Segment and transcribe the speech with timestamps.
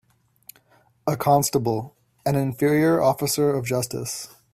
[1.05, 1.95] A constable
[2.25, 4.29] an inferior officer of justice